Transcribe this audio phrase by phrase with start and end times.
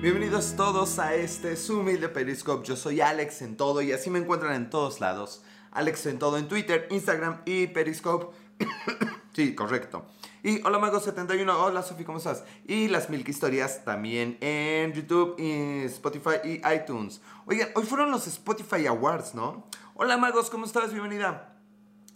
[0.00, 2.66] Bienvenidos todos a este su humilde Periscope.
[2.66, 5.42] Yo soy Alex en todo y así me encuentran en todos lados.
[5.72, 8.34] Alex en todo en Twitter, Instagram y Periscope.
[9.34, 10.06] sí, correcto.
[10.42, 12.44] Y hola Mago71, hola Sofi, ¿cómo estás?
[12.66, 15.34] Y las Milk Historias también en YouTube,
[15.84, 17.20] Spotify y iTunes.
[17.44, 19.66] Oigan, hoy fueron los Spotify Awards, ¿no?
[19.96, 20.92] Hola Magos, ¿cómo estás?
[20.94, 21.49] Bienvenida.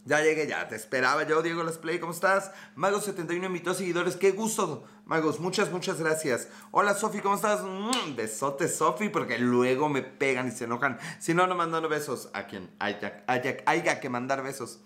[0.06, 2.50] Ya llegué, ya te esperaba yo, Diego Las Play, ¿cómo estás?
[2.76, 6.48] Magos71 invitó seguidores, qué gusto, Magos, muchas, muchas gracias.
[6.72, 7.62] Hola Sofi, ¿cómo estás?
[7.62, 10.98] Mm, besotes, Sofi, porque luego me pegan y se enojan.
[11.20, 14.80] Si no, no mandan besos a quien haya, haya, que mandar besos.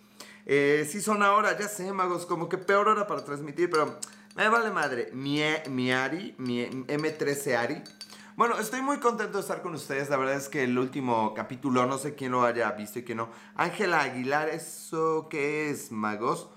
[0.47, 3.99] Eh, sí son ahora, ya sé, Magos, como que peor hora para transmitir, pero
[4.37, 5.11] me vale madre.
[5.15, 7.83] Mi, mi Ari, mi M13 Ari
[8.39, 10.11] bueno, estoy muy contento de estar con ustedes.
[10.11, 13.19] La verdad es que el último capítulo, no sé quién lo haya visto y quién
[13.19, 13.31] no.
[13.57, 16.49] Ángela Aguilar, ¿eso qué es, magos?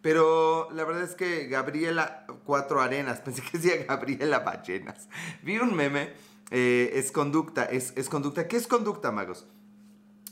[0.00, 5.10] Pero la verdad es que Gabriela Cuatro Arenas, pensé que decía Gabriela Ballenas.
[5.42, 6.14] Vi un meme,
[6.50, 8.48] eh, es conducta, es, es, conducta.
[8.48, 9.46] ¿Qué es conducta, magos?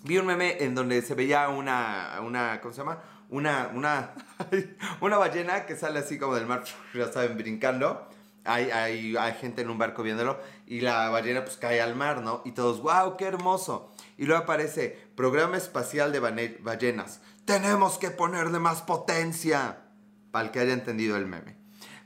[0.02, 3.02] Vi un meme en donde se veía una, una ¿cómo se llama?
[3.28, 4.14] Una, una,
[5.02, 8.15] una ballena que sale así como del mar, ya saben, brincando
[8.46, 12.22] hay, hay, hay, gente en un barco viéndolo y la ballena pues cae al mar,
[12.22, 12.42] ¿no?
[12.44, 13.92] Y todos, wow, qué hermoso.
[14.16, 16.20] Y luego aparece, programa espacial de
[16.60, 17.20] ballenas.
[17.44, 19.82] Tenemos que ponerle más potencia.
[20.30, 21.56] Para el que haya entendido el meme.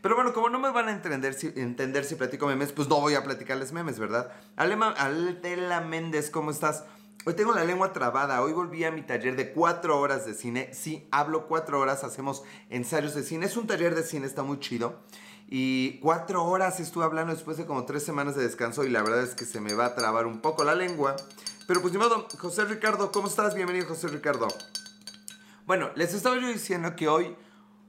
[0.03, 3.01] Pero bueno, como no me van a entender si, entender si platico memes, pues no
[3.01, 4.33] voy a platicarles memes, ¿verdad?
[4.57, 6.85] Alema, Altela Méndez, ¿cómo estás?
[7.27, 8.41] Hoy tengo la lengua trabada.
[8.43, 10.73] Hoy volví a mi taller de cuatro horas de cine.
[10.73, 13.45] Sí, hablo cuatro horas, hacemos ensayos de cine.
[13.45, 15.01] Es un taller de cine, está muy chido.
[15.53, 19.25] Y cuatro horas estuve hablando después de como tres semanas de descanso y la verdad
[19.25, 21.17] es que se me va a trabar un poco la lengua.
[21.67, 23.57] Pero pues ni modo, José Ricardo, ¿cómo estás?
[23.57, 24.47] Bienvenido José Ricardo.
[25.67, 27.35] Bueno, les estaba yo diciendo que hoy,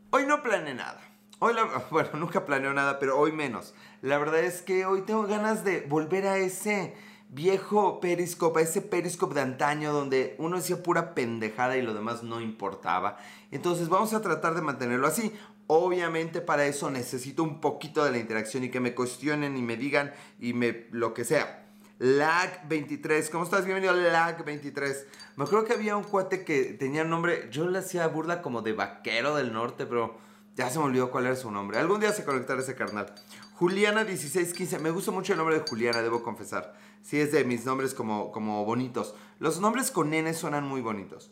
[0.09, 1.00] hoy no planeé nada.
[1.38, 1.53] Hoy,
[1.92, 3.75] bueno, nunca planeo nada, pero hoy menos.
[4.02, 6.96] La verdad es que hoy tengo ganas de volver a ese
[7.32, 12.42] viejo periscope, ese periscope de antaño donde uno decía pura pendejada y lo demás no
[12.42, 13.18] importaba.
[13.52, 15.34] Entonces vamos a tratar de mantenerlo así.
[15.68, 19.78] Obviamente para eso necesito un poquito de la interacción y que me cuestionen y me
[19.78, 21.66] digan y me lo que sea.
[22.00, 23.63] Lag23, ¿cómo estás?
[23.63, 25.06] Bienvenido a Lag23.
[25.38, 28.74] Me acuerdo que había un cuate que tenía nombre, yo le hacía burla como de
[28.74, 30.18] vaquero del norte, pero
[30.56, 31.78] ya se me olvidó cuál era su nombre.
[31.78, 33.13] Algún día se conectará ese carnal.
[33.58, 36.74] Juliana1615, me gusta mucho el nombre de Juliana, debo confesar.
[37.01, 39.16] Sí, es de mis nombres como, como bonitos.
[39.39, 41.31] Los nombres con N suenan muy bonitos.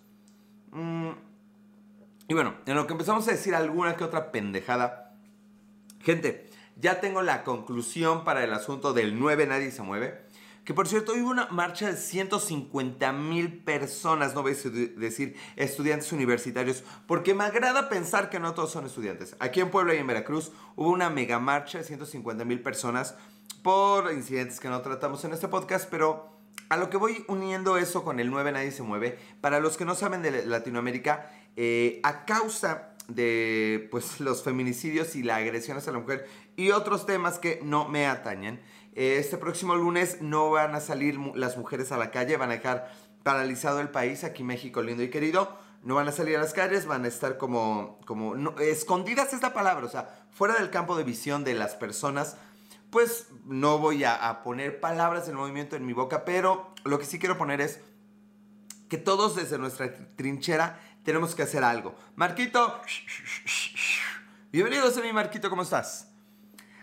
[0.71, 1.09] Mmm
[2.29, 5.15] y bueno, en lo que empezamos a decir alguna que otra pendejada.
[5.99, 10.29] Gente, ya tengo la conclusión para el asunto del 9 Nadie se mueve.
[10.63, 14.69] Que por cierto, hubo una marcha de 150 mil personas, no voy a
[14.99, 19.35] decir estudiantes universitarios, porque me agrada pensar que no todos son estudiantes.
[19.39, 23.15] Aquí en Puebla y en Veracruz hubo una mega marcha de 150 mil personas
[23.63, 26.29] por incidentes que no tratamos en este podcast, pero
[26.69, 29.85] a lo que voy uniendo eso con el 9 Nadie se mueve, para los que
[29.85, 35.91] no saben de Latinoamérica, eh, a causa de pues, los feminicidios y la agresión hacia
[35.91, 38.61] la mujer y otros temas que no me atañen.
[38.95, 42.91] Este próximo lunes no van a salir las mujeres a la calle, van a dejar
[43.23, 45.57] paralizado el país, aquí México lindo y querido.
[45.83, 49.53] No van a salir a las calles, van a estar como, como escondidas es la
[49.53, 52.35] palabra, o sea, fuera del campo de visión de las personas.
[52.89, 57.19] Pues no voy a, poner palabras del movimiento en mi boca, pero lo que sí
[57.19, 57.81] quiero poner es
[58.89, 61.95] que todos desde nuestra trinchera tenemos que hacer algo.
[62.15, 62.81] Marquito,
[64.51, 66.07] bienvenido a mi Marquito, ¿cómo estás?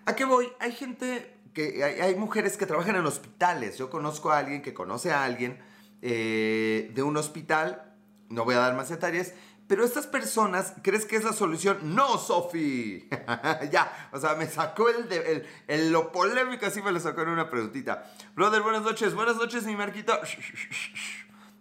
[0.05, 0.49] ¿A qué voy?
[0.61, 3.77] Hay gente que, hay, mujeres que trabajan en hospitales.
[3.77, 5.59] Yo conozco a alguien que conoce a alguien
[6.03, 7.97] eh, de un hospital,
[8.29, 9.35] no voy a dar más detalles,
[9.69, 11.79] pero estas personas, ¿crees que es la solución?
[11.95, 13.09] No, Sofi.
[13.73, 17.51] ya, o sea, me sacó el, el, lo polémico, así me lo sacó en una
[17.51, 18.11] preguntita.
[18.35, 20.19] Brother, buenas noches, buenas noches, mi Marquito.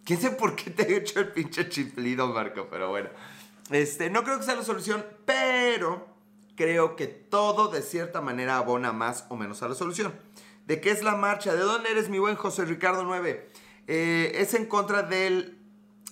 [0.05, 2.67] ¿Quién sé por qué te he hecho el pinche chiflido, Marco?
[2.69, 3.09] Pero bueno.
[3.71, 6.07] Este, no creo que sea la solución, pero
[6.55, 10.13] creo que todo de cierta manera abona más o menos a la solución.
[10.67, 11.53] ¿De qué es la marcha?
[11.55, 13.49] ¿De dónde eres mi buen José Ricardo 9?
[13.87, 15.54] Eh, es en contra del...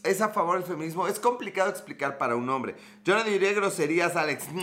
[0.04, 1.08] Es a favor del feminismo.
[1.08, 2.76] Es complicado explicar para un hombre.
[3.06, 4.48] Yo no diría groserías, Alex.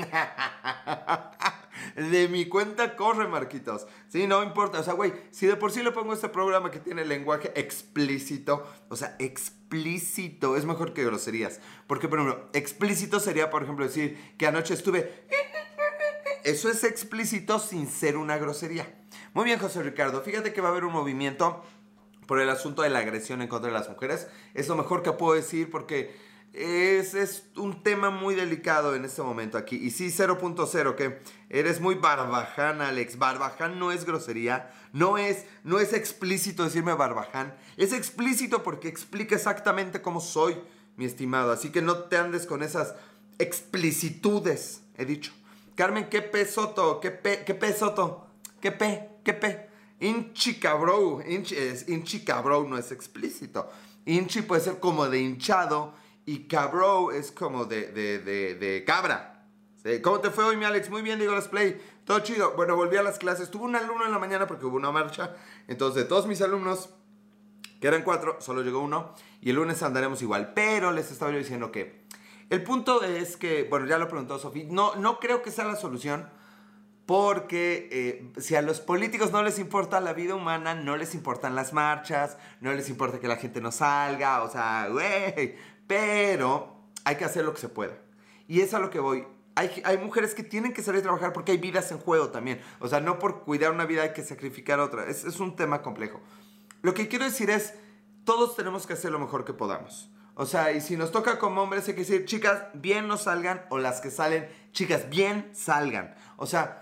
[1.97, 3.87] de mi cuenta corre, Marquitos.
[4.09, 4.81] Sí, no importa.
[4.81, 8.67] O sea, güey, si de por sí le pongo este programa que tiene lenguaje explícito,
[8.91, 11.61] o sea, explícito, es mejor que groserías.
[11.87, 15.27] Porque, por ejemplo, explícito sería, por ejemplo, decir que anoche estuve...
[16.45, 18.95] Eso es explícito sin ser una grosería.
[19.33, 20.23] Muy bien, José Ricardo.
[20.23, 21.63] Fíjate que va a haber un movimiento
[22.31, 24.29] por el asunto de la agresión en contra de las mujeres.
[24.55, 26.15] Es lo mejor que puedo decir porque
[26.53, 29.75] es, es, un tema muy delicado en este momento aquí.
[29.75, 33.19] Y sí, 0.0, que eres muy barbaján, Alex.
[33.19, 37.53] Barbaján no es grosería, no es, no es explícito decirme barbaján.
[37.77, 40.57] Es explícito porque explica exactamente cómo soy,
[40.97, 41.51] mi estimado.
[41.51, 42.95] Así que no te andes con esas
[43.41, 45.33] explicitudes, he dicho.
[45.75, 47.01] Carmen, ¿qué pesoto?
[47.01, 47.43] ¿Qué pe?
[47.45, 48.29] ¿Qué pesoto?
[48.61, 49.09] ¿Qué pe?
[49.25, 49.70] ¿Qué pe?
[50.01, 51.21] Inchi cabro.
[51.27, 52.25] Inchi, es, inchi
[52.69, 53.71] no es explícito.
[54.07, 55.95] Inchi puede ser como de hinchado
[56.27, 59.47] y cabro es como de, de, de, de cabra.
[60.03, 60.91] ¿Cómo te fue hoy, mi Alex?
[60.91, 61.81] Muy bien, digo, las play.
[62.05, 62.53] Todo chido.
[62.55, 63.51] Bueno, volví a las clases.
[63.51, 65.37] Tuve un alumno en la mañana porque hubo una marcha.
[65.69, 66.91] Entonces, de todos mis alumnos,
[67.81, 69.15] que eran cuatro, solo llegó uno.
[69.41, 70.53] Y el lunes andaremos igual.
[70.55, 72.05] Pero les estaba yo diciendo que
[72.51, 75.77] el punto es que, bueno, ya lo preguntó Sofía, no, no creo que sea la
[75.77, 76.29] solución.
[77.11, 81.57] Porque eh, si a los políticos no les importa la vida humana, no les importan
[81.57, 85.57] las marchas, no les importa que la gente no salga, o sea, güey,
[85.89, 86.73] pero
[87.03, 87.99] hay que hacer lo que se pueda.
[88.47, 89.27] Y es a lo que voy.
[89.57, 92.61] Hay, hay, mujeres que tienen que salir a trabajar porque hay vidas en juego también.
[92.79, 95.07] O sea, no por cuidar una vida hay que sacrificar otra.
[95.07, 96.21] Es, es un tema complejo.
[96.81, 97.75] Lo que quiero decir es,
[98.25, 100.09] todos tenemos que hacer lo mejor que podamos.
[100.37, 103.67] O sea, y si nos toca como hombres, hay que decir, chicas, bien no salgan,
[103.69, 106.15] o las que salen, chicas, bien salgan.
[106.37, 106.80] O sea,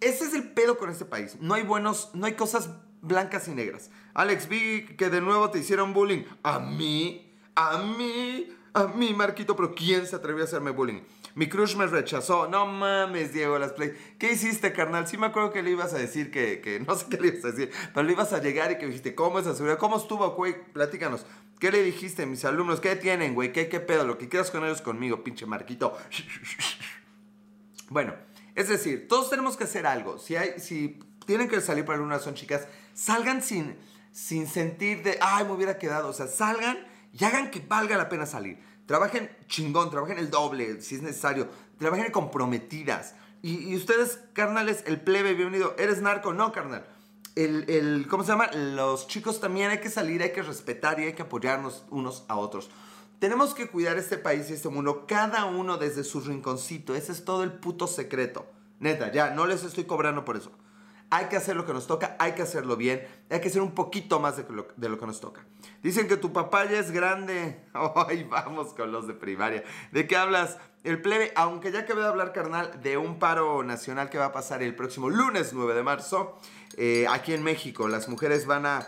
[0.00, 1.36] ese es el pedo con este país.
[1.40, 2.70] No hay buenos, no hay cosas
[3.02, 3.90] blancas y negras.
[4.14, 6.24] Alex, vi que de nuevo te hicieron bullying.
[6.42, 11.00] A mí, a mí, a mí, Marquito, pero ¿quién se atrevió a hacerme bullying?
[11.34, 12.48] Mi crush me rechazó.
[12.48, 13.92] No mames, Diego Las Play.
[14.18, 15.06] ¿Qué hiciste, carnal?
[15.06, 17.44] Sí me acuerdo que le ibas a decir que, que, no sé qué le ibas
[17.44, 19.78] a decir, pero le ibas a llegar y que dijiste, ¿cómo es la seguridad?
[19.78, 20.54] ¿Cómo estuvo, güey?
[20.72, 21.26] Platícanos.
[21.58, 22.80] ¿Qué le dijiste mis alumnos?
[22.80, 23.52] ¿Qué tienen, güey?
[23.52, 24.04] ¿Qué, ¿Qué pedo?
[24.04, 25.96] Lo que quieras con ellos conmigo, pinche Marquito.
[27.88, 28.14] Bueno,
[28.56, 30.18] es decir, todos tenemos que hacer algo.
[30.18, 33.76] Si, tienen que salir para una son chicas, salgan sin,
[34.12, 36.08] sin sentir de, ay, me hubiera quedado.
[36.08, 36.78] O sea, salgan
[37.12, 38.58] y hagan que valga la pena salir.
[38.86, 41.50] Trabajen chingón, trabajen el doble si es necesario.
[41.78, 43.14] Trabajen comprometidas.
[43.42, 45.74] Y, y ustedes, carnales, el plebe, bienvenido.
[45.78, 46.32] ¿Eres narco?
[46.32, 46.86] No, carnal.
[47.34, 48.50] El, el, ¿Cómo se llama?
[48.52, 52.36] Los chicos también hay que salir, hay que respetar y hay que apoyarnos unos a
[52.36, 52.70] otros.
[53.18, 56.94] Tenemos que cuidar este país y este mundo, cada uno desde su rinconcito.
[56.94, 58.46] Ese es todo el puto secreto.
[58.78, 60.52] Neta, ya, no les estoy cobrando por eso.
[61.08, 63.76] Hay que hacer lo que nos toca, hay que hacerlo bien, hay que hacer un
[63.76, 65.46] poquito más de lo, de lo que nos toca.
[65.82, 67.64] Dicen que tu papá ya es grande.
[68.08, 69.62] Ay, vamos con los de primaria.
[69.92, 70.58] ¿De qué hablas?
[70.82, 74.32] El plebe, aunque ya acabé de hablar, carnal, de un paro nacional que va a
[74.32, 76.38] pasar el próximo lunes 9 de marzo,
[76.76, 77.88] eh, aquí en México.
[77.88, 78.86] Las mujeres van a...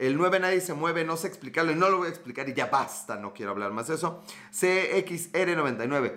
[0.00, 2.54] El 9 nadie se mueve, no sé explicarlo y no lo voy a explicar y
[2.54, 4.24] ya basta, no quiero hablar más de eso.
[4.50, 6.14] CXR99.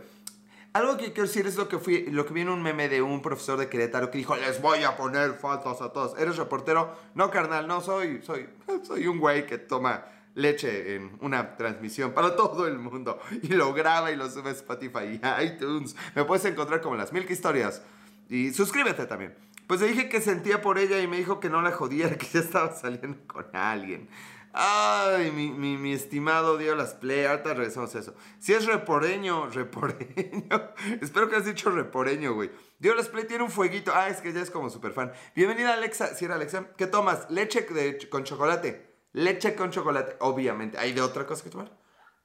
[0.72, 3.60] Algo que quiero decir es lo que, fui, lo que un meme de un profesor
[3.60, 6.18] de Querétaro que dijo, les voy a poner faltas a todos.
[6.18, 6.96] ¿Eres reportero?
[7.14, 8.48] No, carnal, no, soy, soy,
[8.84, 13.74] soy un güey que toma leche en una transmisión para todo el mundo y lo
[13.74, 15.94] graba y lo sube a Spotify y iTunes.
[16.16, 17.82] Me puedes encontrar como las Milk Historias.
[18.30, 19.36] Y suscríbete también.
[19.68, 22.27] Pues le dije que sentía por ella y me dijo que no la jodiera, que
[22.27, 24.10] ya estaba saliendo con alguien.
[24.56, 28.13] Ay, mi, mi, mi estimado Dios las play, ahorita regresamos a eso.
[28.38, 30.74] Si es reporeño, reporeño.
[31.01, 32.51] Espero que has dicho reporeño, güey.
[32.77, 33.92] Dios las play tiene un fueguito.
[33.95, 35.12] Ah, es que ya es como super fan.
[35.36, 36.13] Bienvenida, Alexa.
[36.13, 37.31] Si era Alexa, ¿qué tomas?
[37.31, 37.65] Leche
[38.10, 38.94] con chocolate.
[39.13, 40.77] Leche con chocolate, obviamente.
[40.77, 41.71] ¿Hay de otra cosa que tomar?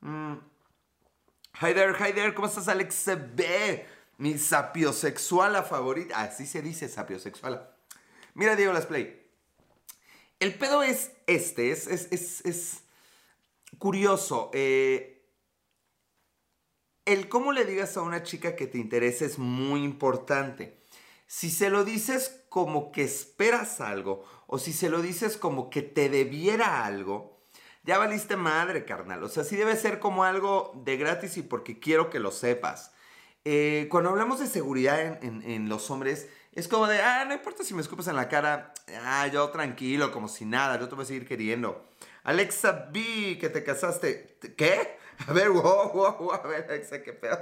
[0.01, 0.35] Mm.
[1.63, 2.35] Hi there, hi there.
[2.35, 3.87] ¿Cómo estás, Alexa B?
[4.19, 6.21] Mi sapiosexuala favorita.
[6.21, 7.75] Así se dice, sapiosexuala.
[8.35, 9.25] Mira, Diego las play.
[10.41, 12.83] El pedo es este, es, es,
[13.79, 14.51] curioso.
[14.55, 15.25] Eh,
[17.05, 20.79] el cómo le digas a una chica que te interesa es muy importante.
[21.27, 25.83] Si se lo dices como que esperas algo, o si se lo dices como que
[25.83, 27.41] te debiera algo,
[27.85, 29.23] ya valiste madre, carnal.
[29.23, 32.93] O sea, sí debe ser como algo de gratis y porque quiero que lo sepas.
[33.51, 37.65] Eh, cuando hablamos de seguridad en, en los hombres, es como de, ah, no importa
[37.65, 41.05] si me escupes en la cara, ah, yo tranquilo, como si nada, yo te voy
[41.05, 41.89] a seguir queriendo.
[42.25, 44.37] Alexa, vi que te casaste.
[44.55, 44.99] ¿Qué?
[45.27, 47.39] A ver, wow, wow, wow, a ver, Alexa, qué pedo.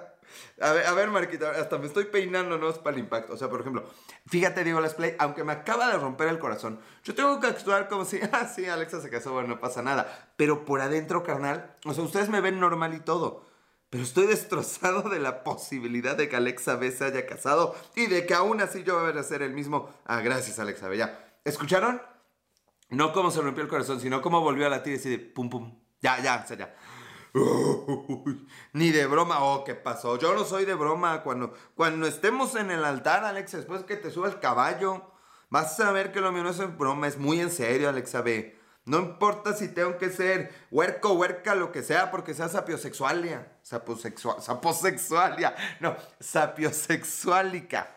[0.60, 3.32] A ver, a Marquita, hasta me estoy peinando, no es para el impacto.
[3.32, 3.82] O sea, por ejemplo,
[4.28, 7.88] fíjate, Diego Let's Play, aunque me acaba de romper el corazón, yo tengo que actuar
[7.88, 10.30] como si, ah, sí, Alexa se casó, bueno, no pasa nada.
[10.36, 13.55] Pero por adentro, carnal, o sea, ustedes me ven normal y todo.
[13.90, 18.26] Pero estoy destrozado de la posibilidad de que Alexa B se haya casado y de
[18.26, 19.88] que aún así yo voy a ser el mismo.
[20.04, 21.38] Ah, gracias Alexa B, ya.
[21.44, 22.02] ¿Escucharon?
[22.88, 25.80] No cómo se rompió el corazón, sino cómo volvió a latir y decir, pum, pum.
[26.00, 26.74] Ya, ya, o ya.
[28.72, 30.18] ni de broma, oh, ¿qué pasó?
[30.18, 31.22] Yo no soy de broma.
[31.22, 35.12] Cuando, cuando estemos en el altar, Alexa, después que te suba el caballo,
[35.50, 38.55] vas a ver que lo mío no es broma, es muy en serio, Alexa B.
[38.86, 43.52] No importa si tengo que ser huerco, huerca, lo que sea, porque sea sapiosexualia.
[43.62, 45.56] Saposexual, saposexualia.
[45.80, 47.96] No, sapiosexuálica.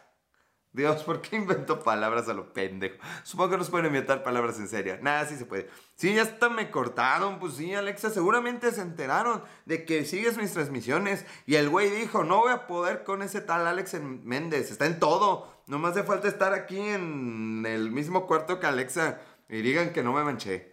[0.72, 2.98] Dios, ¿por qué invento palabras a lo pendejo?
[3.24, 4.98] Supongo que no se pueden inventar palabras en serio.
[5.02, 5.70] Nada, sí se puede.
[5.96, 7.38] Sí, ya hasta me cortaron.
[7.40, 11.26] Pues sí, Alexa, seguramente se enteraron de que sigues mis transmisiones.
[11.46, 14.72] Y el güey dijo, no voy a poder con ese tal Alex Méndez.
[14.72, 15.64] Está en todo.
[15.68, 19.22] No me hace falta estar aquí en el mismo cuarto que Alexa.
[19.50, 20.69] Y digan que no me manché.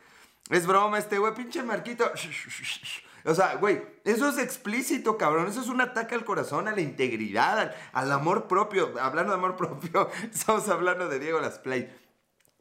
[0.50, 2.10] Es broma este güey, pinche Marquito.
[3.24, 5.48] O sea, güey, eso es explícito, cabrón.
[5.48, 8.94] Eso es un ataque al corazón, a la integridad, al, amor propio.
[9.00, 11.92] Hablando de amor propio, estamos hablando de Diego Las Play.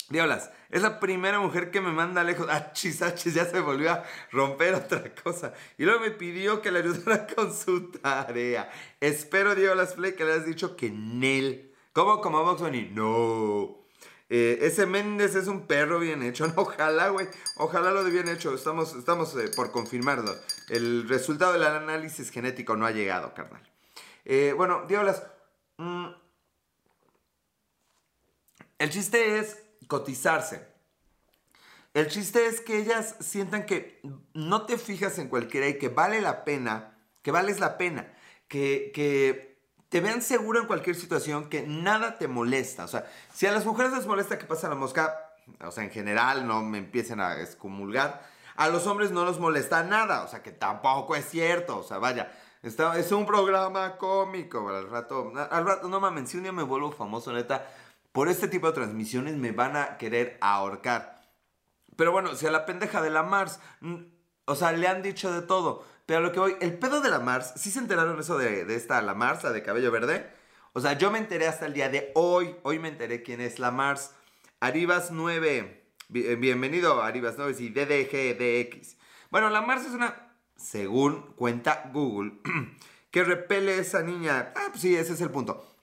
[0.09, 2.49] Diego Las, es la primera mujer que me manda lejos.
[2.49, 5.53] Achis, achis, ya se volvió a romper otra cosa.
[5.77, 8.71] Y luego me pidió que le ayudara con su tarea.
[8.99, 11.71] Espero, Diego Las Play, que le hayas dicho que Nel.
[11.93, 12.21] ¿Cómo?
[12.21, 12.89] Como Box Bunny.
[12.91, 13.84] No.
[14.29, 16.51] Eh, ese Méndez es un perro bien hecho.
[16.55, 17.27] ojalá, güey.
[17.57, 18.53] Ojalá lo de bien hecho.
[18.53, 20.35] Estamos, estamos eh, por confirmarlo.
[20.69, 23.61] El resultado del análisis genético no ha llegado, carnal.
[24.25, 25.23] Eh, bueno, diablas.
[25.77, 26.07] Mm,
[28.79, 30.67] el chiste es cotizarse.
[31.93, 34.01] El chiste es que ellas sientan que
[34.33, 38.13] no te fijas en cualquiera y que vale la pena, que vales la pena,
[38.49, 39.54] que, que
[39.95, 42.83] te vean seguro en cualquier situación, que nada te molesta.
[42.83, 45.89] O sea, si a las mujeres les molesta que pase la mosca, o sea, en
[45.89, 48.21] general no me empiecen a excomulgar,
[48.57, 51.99] a los hombres no nos molesta nada, o sea, que tampoco es cierto, o sea,
[51.99, 52.29] vaya.
[52.61, 56.91] es un programa cómico, al rato, al rato, no mames, si un día me vuelvo
[56.91, 57.65] famoso, neta,
[58.11, 61.21] por este tipo de transmisiones me van a querer ahorcar.
[61.95, 63.61] Pero bueno, si a la pendeja de la Mars,
[64.43, 65.85] o sea, le han dicho de todo.
[66.05, 69.01] Pero lo que voy, el pedo de la Mars, ¿sí se enteraron eso de, esta,
[69.01, 70.29] la Mars, la de cabello verde?
[70.73, 73.59] O sea, yo me enteré hasta el día de hoy, hoy me enteré quién es
[73.59, 74.11] la Mars.
[74.59, 75.83] Aribas 9,
[76.13, 78.97] eh, bienvenido Aribas 9, sí, DDGDX.
[79.31, 82.33] Bueno, la Mars es una, según cuenta Google,
[83.11, 84.53] que repele esa niña.
[84.55, 85.75] Ah, pues sí, ese es el punto.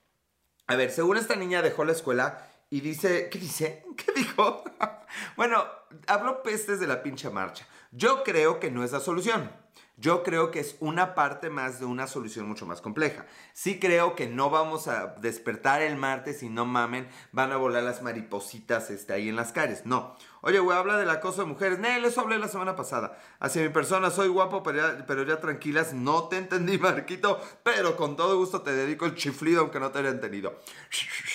[0.67, 3.85] A ver, según esta niña dejó la escuela y dice, ¿qué dice?
[3.97, 4.63] ¿Qué dijo?
[5.35, 5.65] bueno,
[6.07, 7.67] habló pestes de la pinche marcha.
[7.91, 9.51] Yo creo que no es la solución.
[9.97, 13.27] Yo creo que es una parte más de una solución mucho más compleja.
[13.53, 17.83] Sí creo que no vamos a despertar el martes y no mamen, van a volar
[17.83, 19.85] las maripositas este, ahí en las calles.
[19.85, 20.17] No.
[20.41, 21.77] Oye, güey, habla del acoso de mujeres.
[21.77, 23.19] Nel, eso hablé la semana pasada.
[23.39, 25.93] Hacia mi persona, soy guapo, pero ya, pero ya tranquilas.
[25.93, 29.99] No te entendí, Marquito, pero con todo gusto te dedico el chiflido, aunque no te
[29.99, 30.59] haya entendido.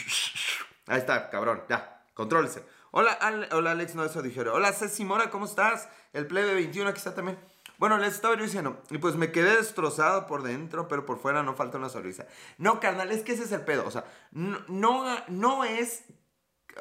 [0.88, 2.65] Ahí está, cabrón, ya, contrólese.
[2.91, 3.19] Hola,
[3.53, 4.57] hola Alex, no, eso dijeron.
[4.57, 5.88] Hola, Ceci Mora, ¿cómo estás?
[6.15, 7.38] El plebe 21 aquí está también.
[7.79, 11.55] Bueno, les estaba diciendo, y pues me quedé destrozado por dentro, pero por fuera no
[11.55, 12.27] falta una sonrisa.
[12.59, 13.87] No, carnal, es que ese es el pedo.
[13.87, 16.03] O sea, no, no, es.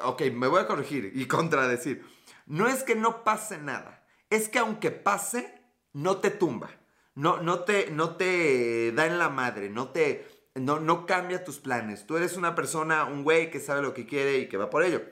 [0.02, 2.04] Ok, me voy a corregir y contradecir.
[2.46, 4.04] No es que no pase nada.
[4.28, 5.62] Es que aunque pase,
[5.92, 6.70] no te tumba.
[7.14, 9.70] No, no, te, no te da en la madre.
[9.70, 10.26] No te.
[10.56, 12.06] No, no cambia tus planes.
[12.06, 14.82] Tú eres una persona, un güey que sabe lo que quiere y que va por
[14.82, 15.02] ello.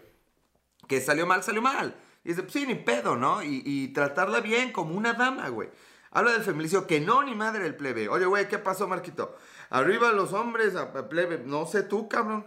[0.88, 1.94] Que salió mal, salió mal.
[2.26, 3.40] Y dice, pues sí, ni pedo, ¿no?
[3.40, 5.68] Y, tratarla bien como una dama, güey.
[6.10, 8.08] Habla del feminicidio, que no, ni madre el plebe.
[8.08, 9.36] Oye, güey, ¿qué pasó, Marquito?
[9.70, 11.38] Arriba los hombres, a, plebe.
[11.46, 12.44] No sé tú, cabrón.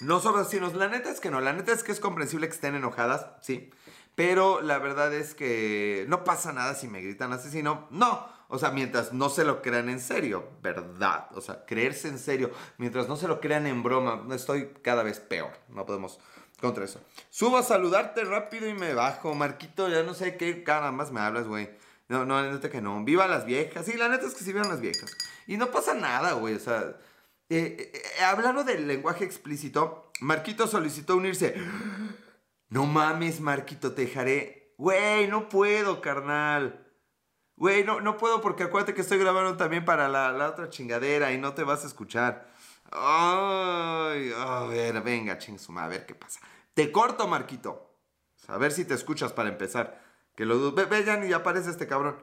[0.00, 0.74] No son vecinos.
[0.74, 1.40] La neta es que no.
[1.40, 3.72] La neta es que es comprensible que estén enojadas, sí.
[4.14, 7.88] Pero la verdad es que no pasa nada si me gritan asesino.
[7.90, 8.28] No.
[8.46, 11.26] O sea, mientras no se lo crean en serio, ¿verdad?
[11.34, 12.52] O sea, creerse en serio.
[12.78, 15.50] Mientras no se lo crean en broma, estoy cada vez peor.
[15.70, 16.20] No podemos
[16.60, 17.00] contra eso.
[17.30, 19.34] Subo a saludarte rápido y me bajo.
[19.34, 21.70] Marquito, ya no sé qué cara más me hablas, güey.
[22.08, 23.02] No, no, la neta que no.
[23.04, 23.86] Viva las viejas.
[23.86, 25.16] Sí, la neta es que sí vivan las viejas.
[25.46, 26.54] Y no pasa nada, güey.
[26.54, 26.96] O sea,
[27.48, 31.54] eh, eh, hablando del lenguaje explícito, Marquito solicitó unirse.
[32.68, 34.74] No mames, Marquito, te dejaré.
[34.76, 36.86] Güey, no puedo, carnal.
[37.56, 41.32] Güey, no, no puedo porque acuérdate que estoy grabando también para la, la otra chingadera
[41.32, 42.49] y no te vas a escuchar.
[42.90, 46.40] Ay, a ver, venga, ching a ver qué pasa.
[46.74, 47.96] Te corto, Marquito.
[48.48, 50.02] A ver si te escuchas para empezar.
[50.34, 52.16] Que lo ve, ve, ya ni aparece este cabrón.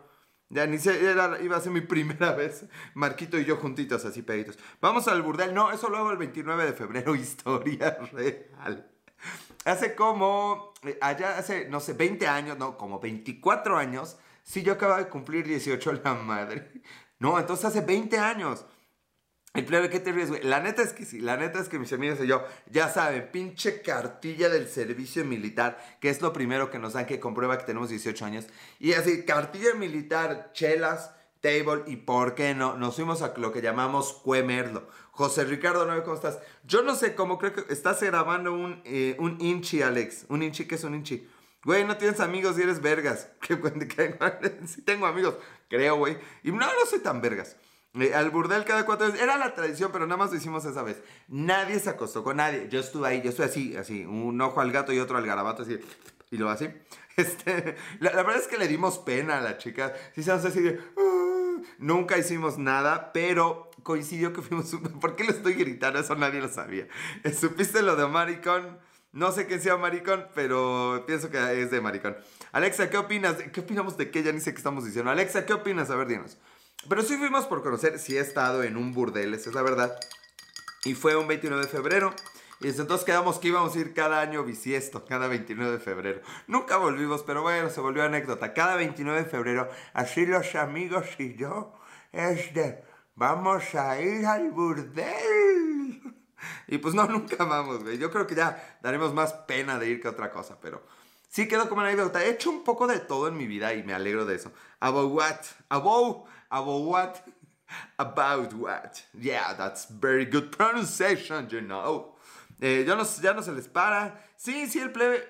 [0.49, 2.65] Ya ni se, iba a ser mi primera vez.
[2.93, 4.57] Marquito y yo juntitos, así peditos.
[4.81, 5.53] Vamos al burdel.
[5.53, 7.15] No, eso lo hago el 29 de febrero.
[7.15, 8.91] Historia real.
[9.65, 14.17] Hace como, eh, allá hace, no sé, 20 años, no, como 24 años.
[14.43, 16.71] Sí, yo acabo de cumplir 18 la madre.
[17.19, 18.65] No, entonces hace 20 años.
[19.57, 20.43] El plebe, ¿qué te ríes, güey?
[20.43, 23.27] La neta es que sí, la neta es que mis amigos y yo, ya saben,
[23.31, 27.65] pinche cartilla del servicio militar, que es lo primero que nos dan que comprueba que
[27.65, 28.45] tenemos 18 años.
[28.79, 31.09] Y así, cartilla militar, chelas,
[31.41, 34.87] table y por qué no, nos fuimos a lo que llamamos Cuemerlo.
[35.09, 36.03] José Ricardo, ¿no?
[36.03, 36.37] ¿cómo estás?
[36.63, 40.27] Yo no sé cómo creo que estás grabando un, eh, un inchi, Alex.
[40.29, 41.27] Un inchi, ¿qué es un inchi?
[41.63, 43.31] Güey, no tienes amigos y eres vergas.
[44.67, 45.35] Sí tengo amigos,
[45.67, 46.15] creo, güey.
[46.43, 47.55] Y no, no soy tan vergas.
[47.93, 49.21] Eh, al burdel cada cuatro veces.
[49.21, 51.01] Era la tradición, pero nada más lo hicimos esa vez.
[51.27, 52.67] Nadie se acostó con nadie.
[52.69, 54.05] Yo estuve ahí, yo estuve así, así.
[54.05, 55.79] Un ojo al gato y otro al garabato, así.
[56.31, 56.69] Y lo así.
[57.17, 59.91] Este, la, verdad es que le dimos pena a la chica.
[60.13, 60.79] Sí, se así de...
[60.95, 61.59] Ah".
[61.79, 64.71] nunca hicimos nada, pero coincidió que fuimos...
[65.01, 65.97] ¿Por qué le estoy gritando?
[65.97, 66.87] Eso nadie lo sabía.
[67.33, 68.77] ¿Supiste lo de maricón?
[69.13, 72.15] No sé qué sea maricón, pero pienso que es de maricón.
[72.51, 73.35] Alexa, ¿qué opinas?
[73.51, 74.21] ¿Qué opinamos de qué?
[74.21, 75.09] Ya ni sé qué estamos diciendo.
[75.09, 75.89] Alexa, ¿qué opinas?
[75.89, 76.37] A ver, dinos.
[76.87, 79.99] Pero sí fuimos por conocer, sí he estado en un burdel, esa es la verdad.
[80.85, 82.13] Y fue un 29 de febrero.
[82.59, 86.21] Y entonces quedamos que íbamos a ir cada año bisiesto, cada 29 de febrero.
[86.47, 88.53] Nunca volvimos, pero bueno, se volvió anécdota.
[88.53, 91.73] Cada 29 de febrero, así los amigos y yo,
[92.11, 92.83] es de,
[93.15, 96.01] vamos a ir al burdel.
[96.67, 97.97] Y pues no, nunca vamos, güey.
[97.97, 100.83] Yo creo que ya daremos más pena de ir que otra cosa, pero
[101.29, 102.23] sí quedó como anécdota.
[102.23, 104.51] He hecho un poco de todo en mi vida y me alegro de eso.
[104.79, 105.39] About what?
[105.69, 107.27] About About what?
[107.99, 109.03] About what?
[109.19, 112.15] Yeah, that's very good pronunciation, you know.
[112.61, 114.13] Eh, ya, no, se les para.
[114.37, 115.23] Sí, sí, el plebe.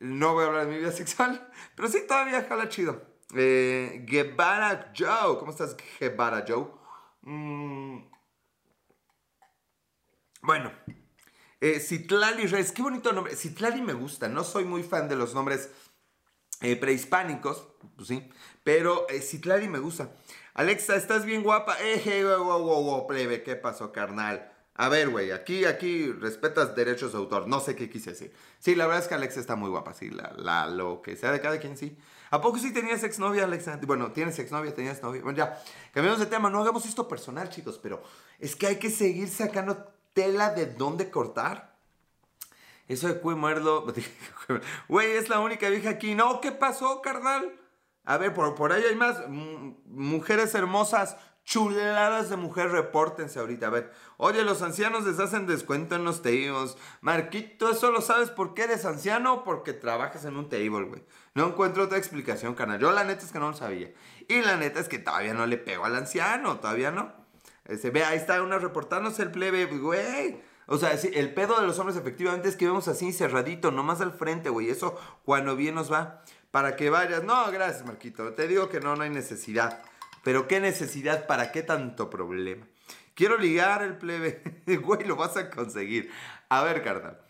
[0.00, 1.40] No voy a hablar de mi vida sexual,
[1.74, 3.02] pero sí todavía jala chido.
[3.34, 5.38] Eh, Guevara Joe.
[5.38, 6.68] ¿Cómo estás, Guevara Joe?
[7.22, 7.98] Mm.
[10.42, 10.72] Bueno,
[11.60, 12.72] eh, Citlali Reyes.
[12.72, 13.34] Qué bonito nombre.
[13.34, 14.28] Citlali me gusta.
[14.28, 15.70] No soy muy fan de los nombres
[16.60, 18.28] eh, prehispánicos, pues sí.
[18.62, 20.10] Pero eh, Citlali me gusta.
[20.58, 21.76] Alexa, estás bien guapa.
[21.80, 24.50] Eh, wow, wow, wow, plebe, ¿qué pasó, carnal?
[24.74, 27.46] A ver, güey, aquí, aquí respetas derechos de autor.
[27.46, 28.34] No sé qué quise decir.
[28.58, 31.30] Sí, la verdad es que Alexa está muy guapa, sí, la, la, lo que sea
[31.30, 31.96] de cada quien, sí.
[32.30, 33.78] ¿A poco sí tenías exnovia, Alexa?
[33.86, 35.22] Bueno, tienes exnovia, tenías novia.
[35.22, 35.62] Bueno, ya,
[35.92, 36.50] cambiamos de tema.
[36.50, 38.02] No hagamos esto personal, chicos, pero
[38.40, 41.76] es que hay que seguir sacando tela de dónde cortar.
[42.88, 43.86] Eso de cuy muerdo.
[44.88, 46.16] Güey, es la única vieja aquí.
[46.16, 47.54] No, ¿qué pasó, carnal?
[48.08, 53.66] A ver, por, por ahí hay más mujeres hermosas, chuladas de mujer, repórtense ahorita.
[53.66, 56.78] A ver, oye, los ancianos les hacen descuento en los tables.
[57.02, 61.04] Marquito, ¿eso lo sabes por qué eres anciano porque trabajas en un table, güey?
[61.34, 62.80] No encuentro otra explicación, carnal.
[62.80, 63.92] Yo la neta es que no lo sabía.
[64.26, 67.12] Y la neta es que todavía no le pego al anciano, todavía no.
[67.66, 70.40] Se este, ve, ahí está una reportándose el plebe, güey.
[70.66, 74.00] O sea, sí, el pedo de los hombres efectivamente es que vemos así cerradito, nomás
[74.00, 74.70] al frente, güey.
[74.70, 77.24] Eso cuando bien nos va para que vayas.
[77.24, 78.32] No, gracias, Marquito.
[78.34, 79.82] Te digo que no, no hay necesidad.
[80.22, 82.66] Pero qué necesidad, ¿para qué tanto problema?
[83.14, 84.42] Quiero ligar el plebe.
[84.82, 86.10] Güey, lo vas a conseguir.
[86.48, 87.20] A ver, carnal.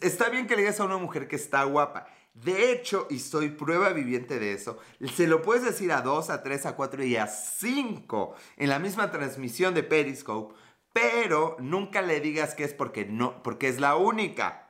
[0.00, 2.06] Está bien que le digas a una mujer que está guapa.
[2.34, 4.78] De hecho, y soy prueba viviente de eso,
[5.14, 8.80] se lo puedes decir a dos, a tres, a cuatro y a cinco en la
[8.80, 10.52] misma transmisión de Periscope,
[10.92, 14.63] pero nunca le digas que es porque no, porque es la única.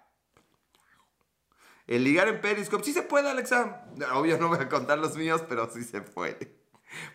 [1.86, 3.86] El ligar en Periscope, sí se puede, Alexa.
[4.14, 6.56] Obvio no voy a contar los míos, pero sí se puede.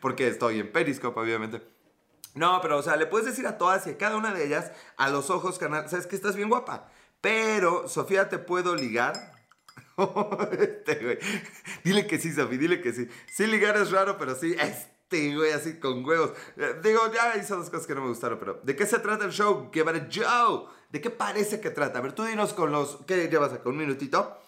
[0.01, 1.61] Porque estoy en Periscope, obviamente.
[2.35, 4.71] No, pero o sea, le puedes decir a todas y a cada una de ellas,
[4.97, 6.89] a los ojos, canal, sabes que estás bien guapa.
[7.21, 9.33] Pero, Sofía, ¿te puedo ligar?
[10.59, 11.19] este, güey.
[11.83, 13.07] Dile que sí, Sofía, dile que sí.
[13.31, 16.33] Sí, ligar es raro, pero sí, este, güey, así con huevos.
[16.55, 19.25] Eh, digo, ya hizo dos cosas que no me gustaron, pero ¿de qué se trata
[19.25, 19.71] el show?
[19.71, 20.67] ¿Qué vale Joe?
[20.91, 21.99] ¿De qué parece que trata?
[21.99, 22.99] A ver, tú dinos con los...
[23.05, 23.69] ¿Qué llevas acá?
[23.69, 24.39] ¿Un minutito?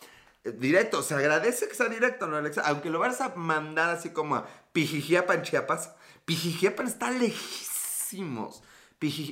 [0.44, 2.62] Directo, se agradece que sea directo, ¿no, Alexa?
[2.66, 5.94] Aunque lo vas a mandar así como a Pijijiapan, Chiapas.
[6.26, 8.64] Pijijiapan está lejísimos.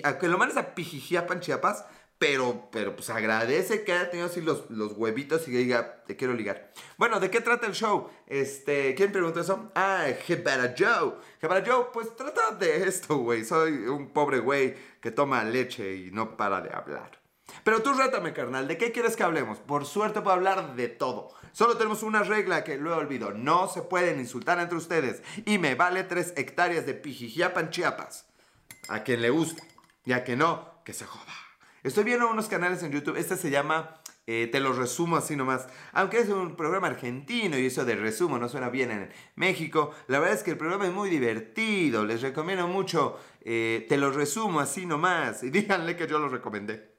[0.04, 1.86] aunque lo mandes a Pijijiapan, Chiapas,
[2.20, 6.18] pero, pero pues agradece que haya tenido así los, los huevitos y que diga, te
[6.18, 6.74] quiero ligar.
[6.98, 8.10] Bueno, ¿de qué trata el show?
[8.28, 9.72] Este, ¿quién preguntó eso?
[9.74, 11.16] Ah, Jebara Joe.
[11.40, 13.46] Jebara Joe, pues trata de esto, güey.
[13.46, 17.20] Soy un pobre güey que toma leche y no para de hablar.
[17.64, 19.60] Pero tú rétame, carnal, ¿de qué quieres que hablemos?
[19.60, 21.34] Por suerte puedo hablar de todo.
[21.52, 23.32] Solo tenemos una regla que luego olvido.
[23.32, 25.22] No se pueden insultar entre ustedes.
[25.46, 28.28] Y me vale tres hectáreas de Pijijiapan, Chiapas.
[28.88, 29.64] A quien le guste.
[30.06, 31.34] Y a quien no, que se joda.
[31.84, 33.18] Estoy viendo unos canales en YouTube.
[33.18, 34.00] Este se llama
[34.32, 35.68] eh, te lo resumo así nomás.
[35.92, 40.20] Aunque es un programa argentino y eso de resumo no suena bien en México, la
[40.20, 42.06] verdad es que el programa es muy divertido.
[42.06, 43.20] Les recomiendo mucho.
[43.42, 45.42] Eh, te lo resumo así nomás.
[45.42, 46.99] Y díganle que yo lo recomendé.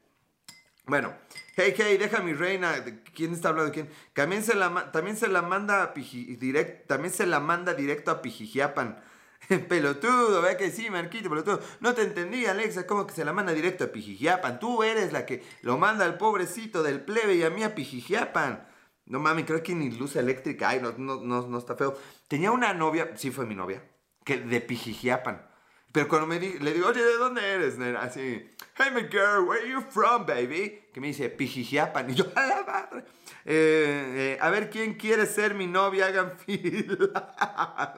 [0.90, 1.14] Bueno,
[1.54, 2.84] hey, hey, deja mi reina.
[3.14, 3.88] ¿Quién está hablando de quién?
[4.12, 8.20] También se la, también se la manda a direct, también se la manda directo a
[8.20, 9.00] Pijijiapan.
[9.68, 11.60] pelotudo, ¿verdad que sí, Marquito, pelotudo?
[11.78, 14.58] No te entendí, Alexa, ¿cómo que se la manda directo a Pijijiapan?
[14.58, 18.66] Tú eres la que lo manda al pobrecito del plebe y a mí a Pijijiapan.
[19.06, 20.70] No mames, creo que ni luz eléctrica.
[20.70, 21.96] Ay, no, no, no, no está feo.
[22.26, 23.80] Tenía una novia, sí fue mi novia,
[24.24, 25.49] que de Pijijiapan.
[25.92, 27.78] Pero cuando me le digo, oye, ¿de dónde eres?
[27.98, 30.84] Así, hey, my girl, where are you from, baby?
[30.92, 32.10] Que me dice, Pijijiapan.
[32.10, 33.04] Y yo, a la madre.
[33.44, 36.06] Eh, eh, a ver, ¿quién quiere ser mi novia?
[36.06, 37.94] Hagan fila.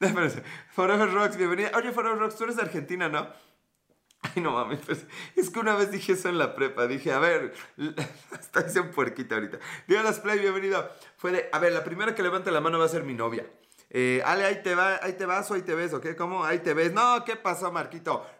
[0.70, 1.72] Forever Rocks, bienvenida.
[1.76, 3.28] Oye, Forever Rocks, tú eres de Argentina, ¿no?
[4.22, 5.04] Ay, no mames, pues,
[5.36, 6.86] es que una vez dije eso en la prepa.
[6.86, 7.52] Dije, a ver,
[8.40, 9.58] está diciendo puerquita ahorita.
[9.86, 10.90] Dígalas Play, bienvenido.
[11.16, 13.44] Fue de, a ver, la primera que levante la mano va a ser mi novia.
[13.94, 16.16] Eh, Ale, ahí te, va, ahí te vas o ahí te ves, ¿ok?
[16.16, 16.44] ¿Cómo?
[16.46, 16.92] Ahí te ves.
[16.94, 18.26] No, ¿qué pasó, Marquito?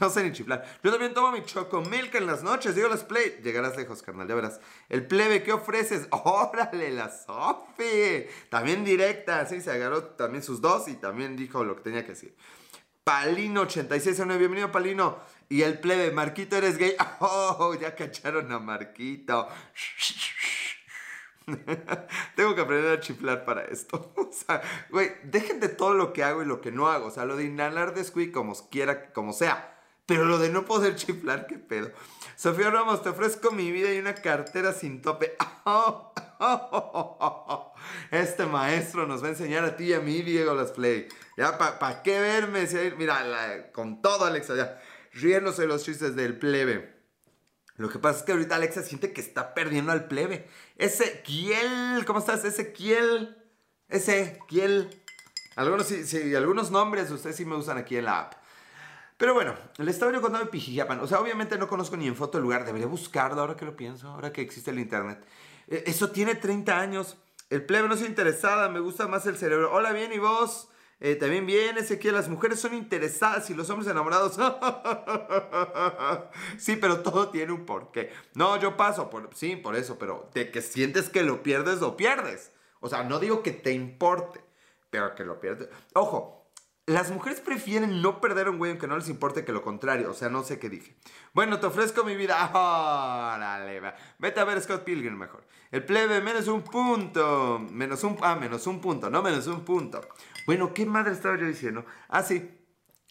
[0.00, 0.64] No sé ni chiflar.
[0.82, 2.74] Yo también tomo mi chocomilk en las noches.
[2.74, 3.38] Digo las play.
[3.42, 4.60] Llegarás lejos, carnal, ya verás.
[4.88, 6.08] El plebe, ¿qué ofreces?
[6.10, 8.26] ¡Órale, la Sofi!
[8.48, 12.14] También directa, sí, se agarró también sus dos y también dijo lo que tenía que
[12.14, 12.34] decir.
[13.04, 15.20] Palino86, bienvenido Palino.
[15.48, 16.96] Y el plebe, Marquito, ¿eres gay?
[17.20, 17.76] ¡Oh!
[17.80, 19.48] Ya cacharon a Marquito.
[22.36, 24.12] Tengo que aprender a chiflar para esto.
[24.16, 27.06] o sea, güey, dejen de todo lo que hago y lo que no hago.
[27.06, 29.72] O sea, lo de inhalar de squeak como quiera, como sea.
[30.06, 31.90] Pero lo de no poder chiflar, qué pedo.
[32.36, 35.36] Sofía Ramos, te ofrezco mi vida y una cartera sin tope.
[38.10, 41.08] Este maestro nos va a enseñar a ti y a mí, Diego Las Play.
[41.36, 42.68] Ya, ¿para pa qué verme?
[42.96, 44.80] mira, con todo, Alexa, ya.
[45.12, 46.95] Riéndose los chistes del plebe.
[47.76, 50.48] Lo que pasa es que ahorita Alexa siente que está perdiendo al plebe.
[50.76, 52.44] Ese Kiel, ¿cómo estás?
[52.44, 53.36] Ese Kiel.
[53.88, 55.02] Ese Kiel.
[55.56, 58.34] Algunos, sí, algunos nombres ustedes sí me usan aquí en la app.
[59.18, 61.00] Pero bueno, le estaba yo contando de Pijijapan.
[61.00, 62.64] O sea, obviamente no conozco ni en foto el lugar.
[62.64, 65.24] Debería buscarlo ahora que lo pienso, ahora que existe el internet.
[65.68, 67.16] Eh, eso tiene 30 años.
[67.48, 69.72] El plebe no es interesada, me gusta más el cerebro.
[69.72, 70.68] Hola, bien, ¿y vos?
[70.98, 74.36] Eh, también viene que las mujeres son interesadas y los hombres enamorados.
[76.58, 78.10] sí, pero todo tiene un porqué.
[78.34, 81.96] No, yo paso, por, sí, por eso, pero de que sientes que lo pierdes, lo
[81.96, 82.52] pierdes.
[82.80, 84.42] O sea, no digo que te importe,
[84.88, 85.68] pero que lo pierdes.
[85.92, 86.36] Ojo,
[86.86, 90.10] las mujeres prefieren no perder a un güey aunque no les importe que lo contrario.
[90.10, 90.96] O sea, no sé qué dije.
[91.34, 92.50] Bueno, te ofrezco mi vida.
[92.54, 93.94] Órale, va.
[94.18, 95.44] Vete a ver Scott Pilgrim mejor.
[95.72, 97.58] El plebe, menos un punto.
[97.58, 98.16] Menos un.
[98.22, 100.00] Ah, menos un punto, no menos un punto.
[100.46, 101.84] Bueno, ¿qué madre estaba yo diciendo?
[102.08, 102.56] Ah, sí.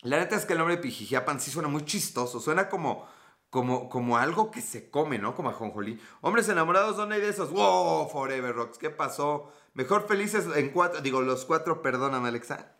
[0.01, 2.39] La neta es que el nombre de Pijijiapan sí suena muy chistoso.
[2.39, 3.05] Suena como,
[3.49, 5.35] como, como algo que se come, ¿no?
[5.35, 6.01] Como a Jonjolí.
[6.21, 7.51] Hombres enamorados, ¿dónde hay de esos?
[7.51, 8.09] ¡Wow!
[8.09, 9.51] Forever Rocks, ¿qué pasó?
[9.73, 11.01] Mejor felices en cuatro.
[11.01, 12.77] Digo, los cuatro, perdóname, Alexa.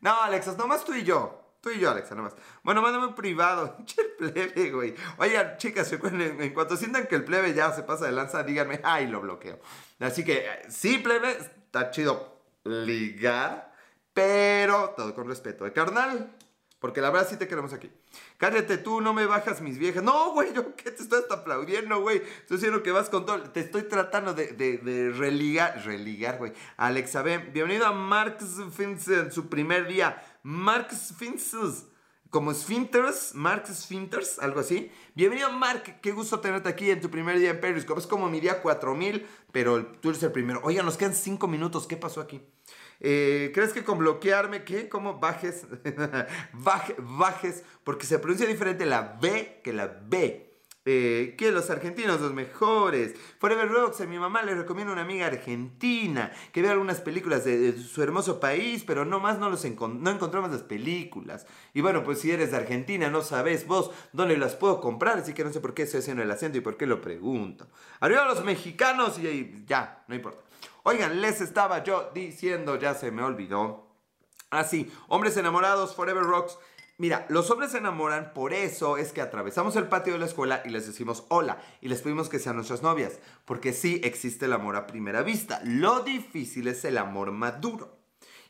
[0.00, 1.38] No, Alexa, nomás tú y yo.
[1.62, 2.34] Tú y yo, Alexa, nomás.
[2.64, 3.78] Bueno, mándame un privado.
[3.96, 4.94] El plebe, güey.
[5.16, 9.06] Oigan, chicas, en, cuanto sientan que el plebe ya se pasa de lanza, díganme, ay,
[9.06, 9.60] lo bloqueo.
[10.00, 12.31] Así que, sí, plebe, está chido
[12.64, 13.74] ligar,
[14.12, 15.70] pero todo con respeto.
[15.72, 16.36] carnal,
[16.78, 17.90] porque la verdad sí te queremos aquí.
[18.38, 20.02] Cállate tú, no me bajas mis viejas.
[20.02, 22.18] No, güey, yo qué te estoy hasta aplaudiendo, güey.
[22.18, 23.40] Estoy diciendo que vas con todo.
[23.50, 26.52] Te estoy tratando de, religar, religar, güey.
[26.76, 28.44] Alexa, ven, bienvenido a Marx
[28.76, 30.22] Fins en su primer día.
[30.42, 31.54] Marx Fins
[32.32, 34.90] como Sphinxers, Mark Sphinxers, algo así.
[35.14, 38.00] Bienvenido, Mark, qué gusto tenerte aquí en tu primer día en Periscope.
[38.00, 40.62] Es como mi día 4000, pero tú eres el primero.
[40.64, 42.40] Oigan, nos quedan 5 minutos, ¿qué pasó aquí?
[43.00, 44.88] Eh, ¿Crees que con bloquearme, qué?
[44.88, 45.66] ¿Cómo bajes?
[46.54, 50.51] bajes, porque se pronuncia diferente la B que la B.
[50.84, 53.14] Eh, que los argentinos los mejores.
[53.38, 57.78] Forever Rocks, a mi mamá le recomiendo una amiga argentina que vea algunas películas de,
[57.78, 61.46] su hermoso país, pero no más no, los no encontramos las películas.
[61.72, 65.34] Y bueno, pues si eres de Argentina, no sabes vos dónde las puedo comprar, así
[65.34, 67.68] que no sé por qué estoy haciendo el acento y por qué lo pregunto.
[68.00, 70.40] Arriba los mexicanos y ya, no importa.
[70.82, 73.86] Oigan, les estaba yo diciendo, ya se me olvidó.
[74.50, 76.58] Así, ah, hombres enamorados, Forever Rocks.
[76.98, 80.62] Mira, los hombres se enamoran, por eso es que atravesamos el patio de la escuela
[80.64, 84.52] y les decimos hola y les pedimos que sean nuestras novias, porque sí existe el
[84.52, 85.60] amor a primera vista.
[85.64, 87.98] Lo difícil es el amor maduro.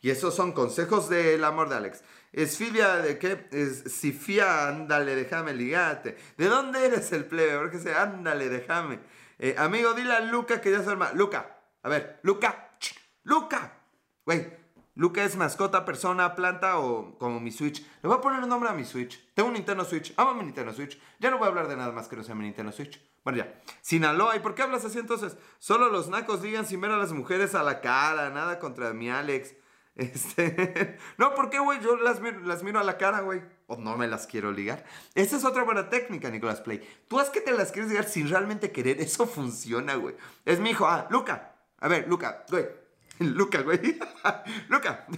[0.03, 2.03] Y esos son consejos del amor de Alex.
[2.33, 3.47] Esfilia, ¿de qué?
[3.53, 6.17] Es Sifia, ándale, déjame ligate.
[6.37, 7.59] ¿De dónde eres el plebe?
[7.59, 8.99] Porque se ándale, déjame.
[9.39, 11.13] Eh, amigo, dile a Luca que ya se arma.
[11.13, 12.71] Luca, a ver, Luca,
[13.23, 13.79] Luca.
[14.25, 14.62] Güey,
[14.95, 17.81] Luca es mascota, persona, planta o como mi Switch.
[18.03, 19.33] Le voy a poner un nombre a mi Switch.
[19.33, 20.13] Tengo un Nintendo Switch.
[20.19, 21.01] Amo mi Nintendo Switch.
[21.19, 23.01] Ya no voy a hablar de nada más que no sea mi Nintendo Switch.
[23.25, 23.55] Bueno, ya.
[23.81, 24.37] Sinaloa.
[24.37, 25.37] ¿Y por qué hablas así entonces?
[25.59, 28.29] Solo los nacos digan sin ver a las mujeres a la cara.
[28.31, 29.55] Nada contra mi Alex.
[29.95, 30.97] Este.
[31.19, 31.79] no, ¿por qué, güey?
[31.83, 33.43] Yo las, miro a la cara, güey.
[33.67, 34.85] O no me las quiero ligar.
[35.15, 36.81] Esa es otra buena técnica, Nicolás Play.
[37.09, 39.01] Tú haz que te las quieres ligar sin realmente querer.
[39.01, 40.17] Eso funciona, güey.
[40.47, 40.87] Es mi hijo.
[40.87, 41.57] Ah, Luca.
[41.79, 42.82] A ver, Luca, güey.
[43.35, 43.99] Luca, güey.
[44.69, 45.07] Luca.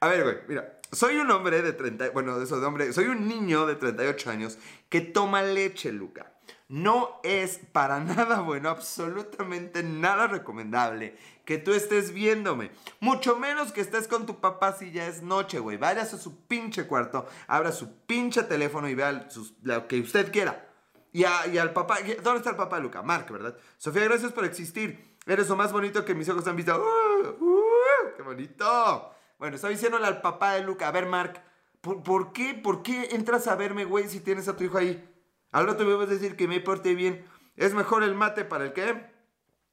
[0.00, 0.80] A ver, güey, mira.
[0.90, 4.30] Soy un hombre de 30, bueno, de eso de hombre, soy un niño de 38
[4.30, 4.56] años
[4.88, 6.32] que toma leche, Luca.
[6.68, 12.70] No es para nada bueno, absolutamente nada recomendable que tú estés viéndome.
[13.00, 15.76] Mucho menos que estés con tu papá si ya es noche, güey.
[15.76, 19.28] Váyase a su pinche cuarto, abra su pinche teléfono y vea
[19.62, 20.67] lo que usted quiera.
[21.12, 23.02] Y, al papá, ¿dónde está el papá de Luca?
[23.02, 23.56] Mark, ¿verdad?
[23.76, 25.16] Sofía, gracias por existir.
[25.26, 26.76] Eres lo más bonito que mis ojos han visto.
[26.76, 27.44] ¡Uh!
[27.44, 28.16] ¡Uh!
[28.16, 29.14] ¡Qué bonito!
[29.38, 31.42] Bueno, estaba diciéndole al papá de Luca, a ver, Mark,
[31.80, 35.08] ¿por, qué, ¿por qué entras a verme, güey, si tienes a tu hijo ahí?
[35.52, 37.24] Ahora te voy a decir que me porte bien.
[37.56, 39.10] ¿Es mejor el mate para el qué?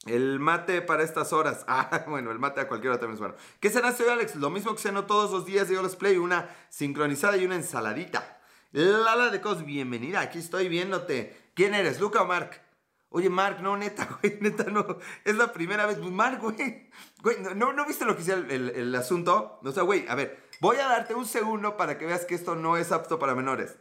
[0.06, 1.66] El mate para estas horas.
[1.68, 3.36] Ah, bueno, el mate a cualquier hora también es bueno.
[3.60, 4.36] ¿Qué cenaste hoy, Alex?
[4.36, 6.18] Lo mismo que ceno todos los días de Play.
[6.18, 8.35] Una sincronizada y una ensaladita.
[8.76, 10.20] Lala de Cos, bienvenida.
[10.20, 11.34] Aquí estoy viéndote.
[11.54, 12.62] ¿Quién eres, Luca o Mark?
[13.08, 14.98] Oye, Mark, no, neta, güey, neta, no.
[15.24, 15.98] Es la primera vez.
[15.98, 16.90] Pues, Mark, güey.
[17.24, 19.62] Güey, ¿no, ¿no viste lo que hicieron el, el, asunto?
[19.64, 22.56] O sea, güey, a ver, voy a darte un segundo para que veas que esto
[22.56, 23.78] no es apto para menores.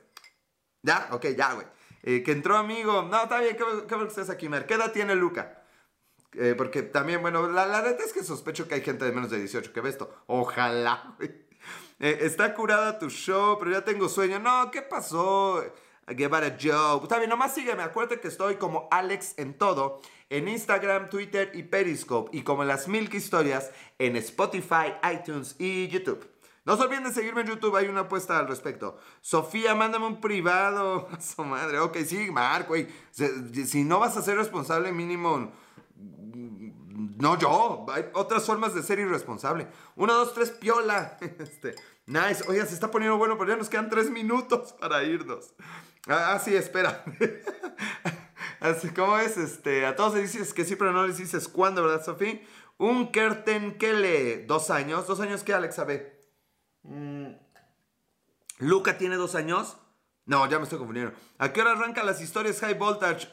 [0.83, 1.09] ¿Ya?
[1.11, 1.67] Ok, ya, güey.
[2.05, 3.03] Eh, que entró amigo.
[3.03, 4.67] No, está bien, qué bueno que estés aquí, Mark.
[4.67, 5.65] ¿Qué edad tiene Luca?
[6.35, 9.31] Eh, porque también, bueno, la, la neta es que sospecho que hay gente de menos
[9.31, 10.23] de 18 que ve esto.
[10.29, 11.45] Ojalá, güey.
[12.01, 14.41] Eh, está curada tu show, pero ya tengo sueño.
[14.41, 15.63] No, ¿qué pasó?
[16.09, 17.05] Give it a joke.
[17.05, 17.85] Está bien, nomás sígueme.
[17.85, 20.03] Acuérdate que estoy como Alex en todo.
[20.29, 22.37] En Instagram, Twitter y Periscope.
[22.37, 26.29] Y como las Milk Historias en Spotify, iTunes y YouTube.
[26.65, 28.99] No se olviden de seguirme en YouTube, hay una apuesta al respecto.
[29.21, 31.09] Sofía, mándame un privado.
[31.13, 31.79] A su madre.
[31.79, 32.89] Ok, sí, Marco, güey.
[33.13, 35.53] Si no vas a ser responsable, mínimo
[36.95, 39.67] no yo, hay otras formas de ser irresponsable.
[39.97, 41.19] Uno, dos, tres, piola.
[41.39, 41.75] Este,
[42.07, 42.45] nice.
[42.49, 45.55] Oye, se está poniendo bueno, pero ya nos quedan tres minutos para irnos.
[46.07, 47.05] Ah, ah sí, espera.
[48.61, 51.83] Así como es, este, a todos les dices que sí, pero no les dices cuándo,
[51.83, 52.41] ¿verdad, Sofía?
[52.79, 55.07] Un Kerten Kele, dos años.
[55.07, 56.19] ¿Dos años qué, Alexa B?
[56.83, 57.33] Mm.
[58.59, 59.77] Luca tiene dos años.
[60.27, 61.13] No, ya me estoy confundiendo.
[61.39, 63.29] ¿A qué hora arrancan las historias High Voltage?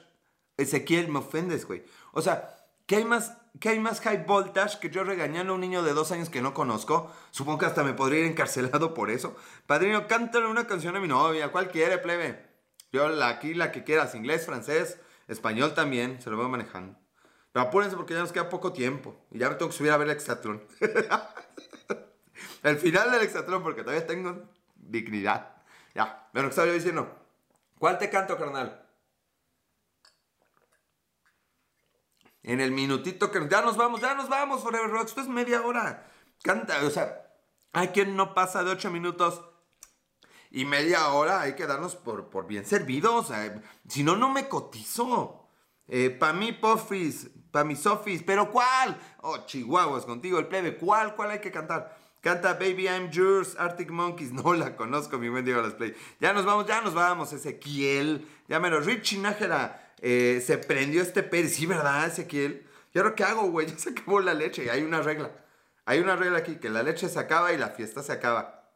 [0.57, 1.85] Ezequiel, me ofendes, güey.
[2.11, 2.57] O sea,
[2.91, 5.93] ¿Qué hay más, qué hay más high voltage que yo regañando a un niño de
[5.93, 7.11] dos años que no conozco?
[7.31, 9.35] Supongo que hasta me podría ir encarcelado por eso.
[9.67, 11.51] Padrino, cántale una canción a mi novia.
[11.51, 12.47] ¿Cuál quiere, plebe?
[12.91, 14.15] Yo la, aquí la que quieras.
[14.15, 16.21] Inglés, francés, español también.
[16.21, 16.97] Se lo voy manejando.
[17.51, 19.15] Pero apúrense porque ya nos queda poco tiempo.
[19.31, 20.63] Y ya me tengo que subir a ver el Exatlón.
[22.63, 25.55] el final del Exatlón porque todavía tengo dignidad.
[25.93, 27.13] Ya, bueno, ¿qué estaba yo diciendo?
[27.77, 28.81] ¿Cuál te canto, carnal?
[32.43, 35.09] En el minutito que ya nos vamos, ya nos vamos, Forever Rocks.
[35.09, 36.07] Esto es media hora.
[36.43, 37.31] Canta, o sea,
[37.71, 39.41] hay quien no pasa de ocho minutos
[40.49, 41.41] y media hora.
[41.41, 43.31] Hay que darnos por, por bien servidos.
[43.87, 45.47] si no, no me cotizo.
[45.87, 48.97] Eh, pa' mí, Puffis, pa' mis Sofis, pero ¿cuál?
[49.21, 50.77] Oh, chihuahuas, contigo el plebe.
[50.77, 51.15] ¿Cuál?
[51.15, 51.97] ¿Cuál hay que cantar?
[52.21, 54.31] Canta Baby I'm Yours, Arctic Monkeys.
[54.31, 55.95] No la conozco, mi buen Diego Las Play.
[56.19, 58.27] Ya nos vamos, ya nos vamos, Ezequiel.
[58.47, 59.80] Llámelo, Richie Nájera.
[60.01, 61.55] Eh, se prendió este pez.
[61.55, 62.67] Sí, ¿verdad, Ezequiel?
[62.93, 63.67] ¿Y ahora qué hago, güey?
[63.71, 64.69] Ya se acabó la leche.
[64.69, 65.31] Hay una regla.
[65.85, 68.73] Hay una regla aquí, que la leche se acaba y la fiesta se acaba.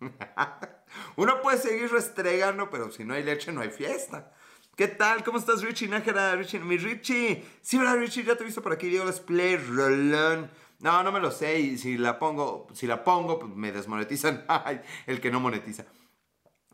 [1.16, 4.32] Uno puede seguir restregando, pero si no hay leche, no hay fiesta.
[4.76, 5.22] ¿Qué tal?
[5.24, 6.34] ¿Cómo estás, Richie Nájera?
[6.36, 7.44] Richie, mi Richie.
[7.62, 8.24] Sí, ¿verdad, Richie?
[8.24, 8.88] Ya te he visto por aquí.
[8.88, 10.50] Diego Let's Play, Rolón.
[10.80, 11.60] No, no me lo sé.
[11.60, 14.44] Y si la pongo, si la pongo, pues me desmonetizan.
[15.06, 15.86] El que no monetiza.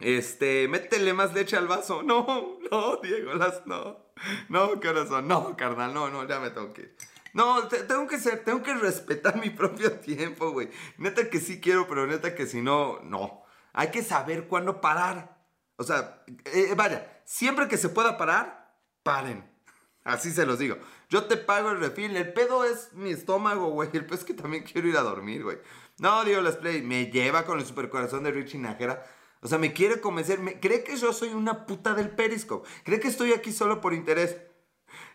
[0.00, 2.02] Este, métele más leche al vaso.
[2.10, 4.10] No, no, Diego, las no.
[4.48, 6.94] No, corazón, no, carnal, no, no, ya me tengo que
[7.32, 10.70] No, tengo que ser, tengo que respetar mi propio tiempo, güey.
[10.98, 13.42] Neta que sí quiero, pero neta que si no, no.
[13.72, 15.38] Hay que saber cuándo parar.
[15.76, 19.48] O sea, eh, vaya, siempre que se pueda parar, paren.
[20.04, 20.76] Así se los digo.
[21.08, 22.16] Yo te pago el refil.
[22.16, 23.90] El pedo es mi estómago, güey.
[23.92, 25.58] El pedo es que también quiero ir a dormir, güey.
[25.98, 26.82] No, Diego Let's Play.
[26.82, 29.04] Me lleva con el supercorazón de Richie Najera
[29.42, 33.00] o sea, me quiere convencer, me, cree que yo soy una puta del Periscope, cree
[33.00, 34.36] que estoy aquí solo por interés.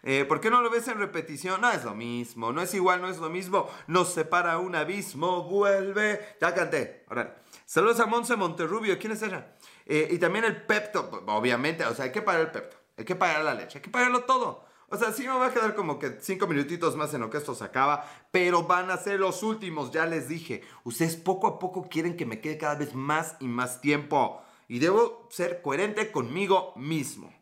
[0.03, 1.61] Eh, ¿Por qué no lo ves en repetición?
[1.61, 3.67] No es lo mismo, no es igual, no es lo mismo.
[3.87, 6.37] Nos separa un abismo, vuelve.
[6.39, 7.41] Ya canté, ahora.
[7.65, 9.55] Saludos a Monse Monterrubio, ¿quién es ella?
[9.85, 13.15] Eh, y también el Pepto, obviamente, o sea, hay que pagar el Pepto, hay que
[13.15, 14.64] pagar la leche, hay que pagarlo todo.
[14.89, 17.37] O sea, sí me va a quedar como que cinco minutitos más en lo que
[17.37, 20.61] esto se acaba, pero van a ser los últimos, ya les dije.
[20.83, 24.41] Ustedes poco a poco quieren que me quede cada vez más y más tiempo.
[24.67, 27.33] Y debo ser coherente conmigo mismo.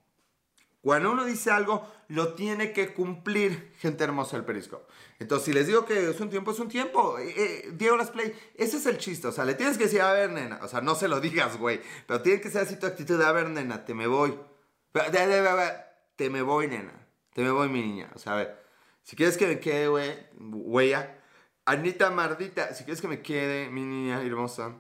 [0.82, 4.86] Cuando uno dice algo, lo tiene que cumplir, gente hermosa del perisco.
[5.18, 7.18] Entonces, si les digo que es un tiempo, es un tiempo.
[7.20, 9.28] Eh, eh, Diego Las Play, ese es el chiste.
[9.28, 10.60] O sea, le tienes que decir, a ver, nena.
[10.62, 11.80] O sea, no se lo digas, güey.
[12.06, 14.38] Pero tiene que ser así tu actitud a ver, nena, te me voy.
[16.18, 17.03] Te me voy, nena.
[17.34, 18.10] Te me voy, mi niña.
[18.16, 18.64] O sea, a ver,
[19.04, 21.20] si quieres que me quede, güey, huella.
[21.66, 24.76] Anita Mardita, si quieres que me quede, mi niña hermosa,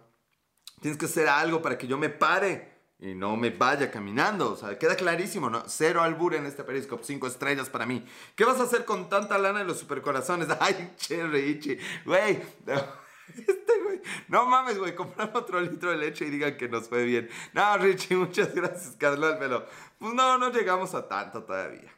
[0.81, 4.51] tienes que hacer algo para que yo me pare y no me vaya caminando.
[4.51, 5.63] O sea, queda clarísimo, ¿no?
[5.67, 8.05] Cero albur en este Periscope, cinco estrellas para mí.
[8.35, 10.47] ¿Qué vas a hacer con tanta lana en los supercorazones?
[10.59, 12.41] Ay, che, Richie, güey.
[13.25, 17.05] Este güey, no mames, güey, comprar otro litro de leche y digan que nos fue
[17.05, 17.29] bien.
[17.53, 19.65] No, Richie, muchas gracias, carnal, pero
[19.97, 21.89] pues no, no llegamos a tanto todavía.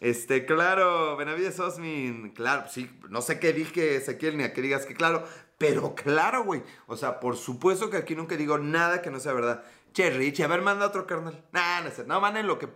[0.00, 4.86] Este, claro, Benavides Osmin, claro, sí, no sé qué dije, Ezequiel, ni a que digas
[4.86, 5.24] que claro,
[5.58, 6.62] pero claro, güey.
[6.86, 9.62] O sea, por supuesto que aquí nunca digo nada que no sea verdad.
[9.92, 11.44] Che, Richie, a ver, manda otro carnal.
[11.52, 12.68] Nah, no sé, no, manden lo que...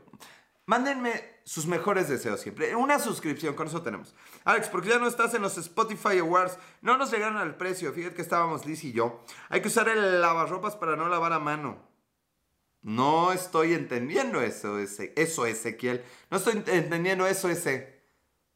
[0.66, 2.74] Mándenme sus mejores deseos siempre.
[2.74, 4.14] Una suscripción, con eso tenemos.
[4.44, 6.58] Alex, porque ya no estás en los Spotify Awards.
[6.80, 7.92] No nos llegaron al precio.
[7.92, 9.22] Fíjate que estábamos Liz y yo.
[9.50, 11.93] Hay que usar el lavarropas para no lavar a mano.
[12.84, 16.04] No estoy entendiendo eso, ese, eso, Ezequiel.
[16.30, 18.04] No estoy entendiendo eso, ese.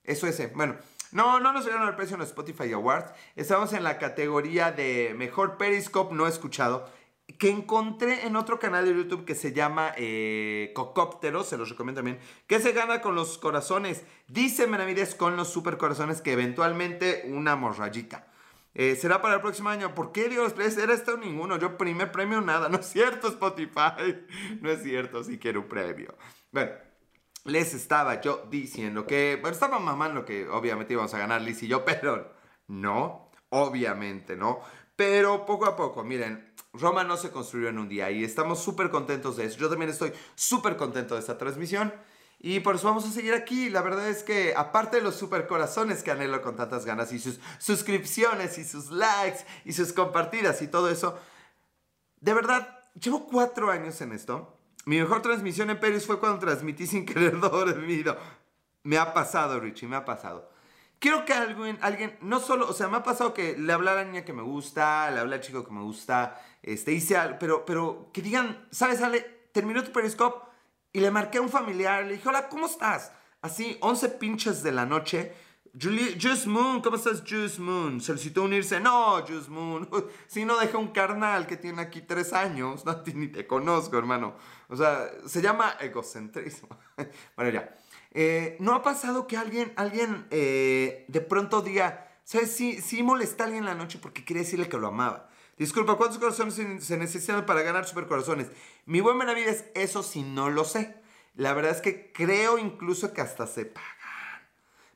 [0.04, 0.48] Eso, ese.
[0.48, 0.76] Bueno,
[1.12, 3.10] no, no nos llegaron al precio en los Spotify Awards.
[3.36, 6.90] Estamos en la categoría de mejor Periscope no escuchado.
[7.38, 12.00] Que encontré en otro canal de YouTube que se llama eh, Cocóptero, se los recomiendo
[12.00, 12.18] también.
[12.46, 14.04] Que se gana con los corazones.
[14.26, 18.27] Dice Menavides con los super corazones que eventualmente una morrayita.
[18.78, 19.92] Eh, será para el próximo año.
[19.92, 20.54] ¿Por qué Dios?
[20.56, 21.58] Era esto ninguno.
[21.58, 22.68] Yo primer premio nada.
[22.68, 24.24] No es cierto, Spotify.
[24.62, 26.16] No es cierto, si quiero un premio.
[26.52, 26.70] Bueno,
[27.44, 31.66] les estaba yo diciendo que, bueno, estaba mamando que obviamente íbamos a ganar Liz y
[31.66, 32.32] yo, pero
[32.68, 34.60] no, obviamente no.
[34.94, 38.90] Pero poco a poco, miren, Roma no se construyó en un día y estamos súper
[38.90, 39.58] contentos de eso.
[39.58, 41.92] Yo también estoy súper contento de esta transmisión.
[42.40, 43.68] Y por eso vamos a seguir aquí.
[43.68, 47.18] La verdad es que aparte de los super corazones que anhelo con tantas ganas y
[47.18, 51.18] sus suscripciones y sus likes y sus compartidas y todo eso,
[52.20, 54.56] de verdad, llevo cuatro años en esto.
[54.84, 58.16] Mi mejor transmisión en Peris fue cuando transmití sin querer dormido.
[58.84, 60.50] Me ha pasado, Richie, me ha pasado.
[61.00, 63.94] Quiero que alguien, alguien, no solo, o sea, me ha pasado que le habla a
[63.96, 67.36] la niña que me gusta, le habla al chico que me gusta, este, hice algo,
[67.38, 69.50] pero, pero que digan, ¿sabes, Ale?
[69.52, 70.47] Terminó tu Periscope
[70.98, 73.12] y le marqué a un familiar, le dije, hola, ¿cómo estás?
[73.40, 75.32] Así, 11 pinches de la noche.
[75.80, 78.00] Juice Moon, ¿cómo estás, Juice Moon?
[78.00, 78.80] Solicitó unirse.
[78.80, 79.88] No, Juice Moon.
[80.26, 82.84] Si no, deja un carnal que tiene aquí tres años.
[82.86, 84.34] No, ni te conozco, hermano.
[84.68, 86.68] O sea, se llama egocentrismo.
[87.36, 87.76] bueno, ya.
[88.10, 92.56] Eh, ¿No ha pasado que alguien, alguien eh, de pronto diga, ¿sabes?
[92.56, 95.28] Sí, sí molesta a alguien en la noche porque quería decirle que lo amaba.
[95.58, 98.46] Disculpa, ¿cuántos corazones se necesitan para ganar supercorazones?
[98.86, 100.94] Mi buen Benavides, eso sí no lo sé.
[101.34, 103.88] La verdad es que creo incluso que hasta se pagan.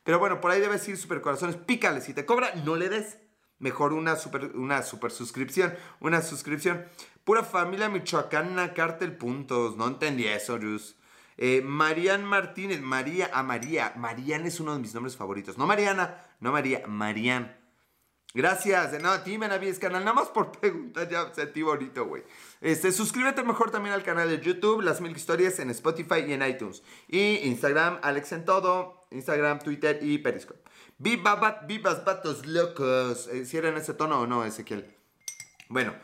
[0.04, 1.56] Pero bueno, por ahí debes ir supercorazones.
[1.56, 3.18] Pícale, si te cobra, no le des.
[3.58, 5.74] Mejor una super, una super suscripción.
[6.00, 6.84] Una suscripción.
[7.24, 9.76] Pura familia michoacana, cartel puntos.
[9.76, 10.96] No entendí eso, Jus.
[11.38, 12.80] Eh, Marian Martínez.
[12.80, 13.94] María, a María.
[13.96, 15.58] Marian es uno de mis nombres favoritos.
[15.58, 17.61] No Mariana, no María, Marian.
[18.34, 19.00] Gracias.
[19.02, 20.04] No, a ti, Benavides, canal.
[20.04, 22.22] Nada más por preguntar, ya sentí bonito, güey.
[22.60, 26.46] Este, suscríbete mejor también al canal de YouTube, Las Mil Historias en Spotify y en
[26.46, 26.82] iTunes.
[27.08, 29.02] Y Instagram, Alex en todo.
[29.10, 30.60] Instagram, Twitter y Periscope.
[30.98, 33.28] Viva, vivas, vatos locos.
[33.28, 34.94] Eh, ¿Si era en ese tono o no, Ezequiel?
[35.68, 35.94] Bueno,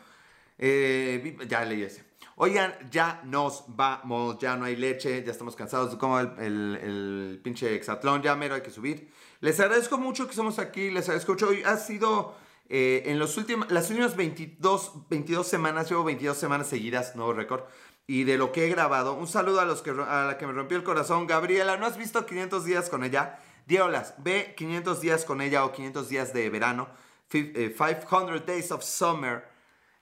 [0.57, 2.08] eh, ya leí ese.
[2.41, 7.75] Oigan, ya nos vamos, ya no hay leche, ya estamos cansados como el, el pinche
[7.75, 9.11] exatlón, ya mero hay que subir.
[9.41, 11.49] Les agradezco mucho que estamos aquí, les agradezco mucho.
[11.49, 12.37] Hoy ha sido
[12.69, 17.63] eh, en los últimos, las últimas 22, 22 semanas, llevo 22 semanas seguidas, nuevo récord.
[18.07, 20.53] Y de lo que he grabado, un saludo a, los que, a la que me
[20.53, 21.27] rompió el corazón.
[21.27, 23.37] Gabriela, ¿no has visto 500 días con ella?
[23.67, 26.87] Diolas, ve 500 días con ella o 500 días de verano.
[27.27, 29.58] 500 eh, Days of Summer.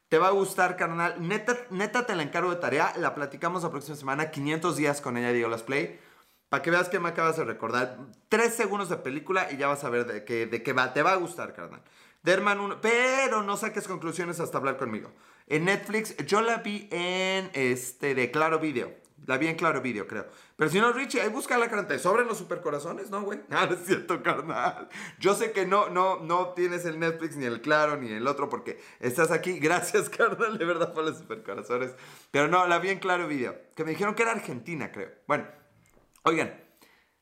[0.09, 1.15] Te va a gustar, carnal.
[1.27, 2.93] Neta, neta te la encargo de tarea.
[2.97, 4.31] La platicamos la próxima semana.
[4.31, 5.99] 500 días con ella, Diolas Play.
[6.47, 7.97] Para que veas que me acabas de recordar.
[8.29, 10.93] Tres segundos de película y ya vas a ver de qué, de qué va.
[10.93, 11.81] Te va a gustar, carnal.
[12.23, 12.79] Derman 1.
[12.79, 15.11] Pero no saques conclusiones hasta hablar conmigo.
[15.47, 19.06] En Netflix, yo la vi en este de Claro Video.
[19.27, 20.25] La vi en Claro Video, creo.
[20.55, 21.89] Pero si no, Richie, ahí busca la carta.
[21.89, 23.11] ¿Te sobran los supercorazones?
[23.11, 23.39] No, güey.
[23.51, 24.89] Ah, no es cierto, carnal.
[25.19, 28.49] Yo sé que no, no, no tienes el Netflix, ni el Claro, ni el otro,
[28.49, 29.59] porque estás aquí.
[29.59, 31.91] Gracias, carnal, de verdad, por los supercorazones.
[32.31, 33.55] Pero no, la vi en Claro Video.
[33.75, 35.11] Que me dijeron que era Argentina, creo.
[35.27, 35.45] Bueno,
[36.27, 36.61] Oigan,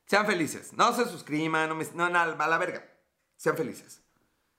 [0.06, 0.72] sean felices.
[0.72, 2.84] No se suscriban, no, me, no a la verga.
[3.36, 4.02] Sean felices.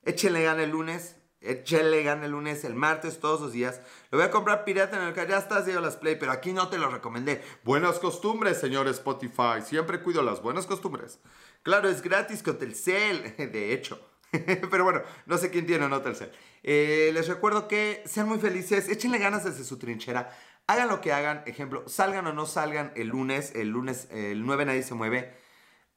[0.03, 1.17] Échenle gana el lunes.
[1.47, 3.81] Échenle gana el lunes, el martes, todos los días.
[4.11, 6.53] Lo voy a comprar pirata en el que ya estás, Diego Las Play, pero aquí
[6.53, 7.41] no te lo recomendé.
[7.63, 9.61] Buenas costumbres, señor Spotify.
[9.65, 11.19] Siempre cuido las buenas costumbres.
[11.63, 13.99] Claro, es gratis con Telcel, de hecho.
[14.31, 16.31] Pero bueno, no sé quién tiene o no Telcel.
[16.63, 20.29] Eh, les recuerdo que sean muy felices, échenle ganas desde su trinchera.
[20.67, 24.65] Hagan lo que hagan, ejemplo, salgan o no salgan el lunes, el lunes, el 9
[24.65, 25.33] nadie se mueve.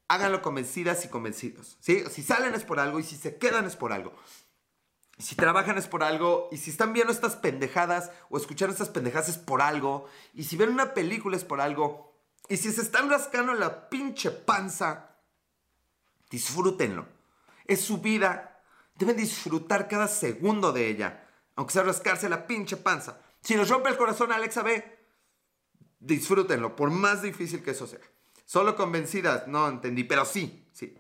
[0.07, 1.77] Háganlo convencidas y convencidos.
[1.81, 2.05] ¿sí?
[2.11, 4.13] Si salen es por algo y si se quedan es por algo.
[5.21, 9.29] Si trabajan es por algo, y si están viendo estas pendejadas o escuchando estas pendejadas
[9.29, 12.11] es por algo, y si ven una película es por algo,
[12.49, 15.17] y si se están rascando la pinche panza,
[16.31, 17.07] disfrútenlo.
[17.67, 18.61] Es su vida.
[18.97, 23.21] Deben disfrutar cada segundo de ella, aunque sea rascarse la pinche panza.
[23.41, 24.99] Si nos rompe el corazón Alexa B,
[26.01, 28.01] disfrútenlo, por más difícil que eso sea.
[28.45, 30.99] Solo convencidas, no entendí, pero sí, sí.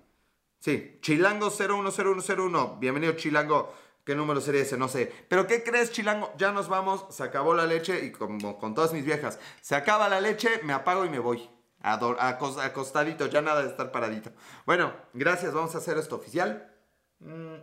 [0.60, 2.76] Sí, Chilango 010101.
[2.78, 3.74] Bienvenido, Chilango.
[4.04, 4.76] ¿Qué número sería ese?
[4.76, 5.12] No sé.
[5.28, 6.32] Pero ¿qué crees, Chilango?
[6.36, 10.08] Ya nos vamos, se acabó la leche y como con todas mis viejas, se acaba
[10.08, 11.48] la leche, me apago y me voy.
[11.82, 14.32] acostadito, ya nada de estar paradito.
[14.66, 16.74] Bueno, gracias, vamos a hacer esto oficial.
[17.20, 17.56] Mm.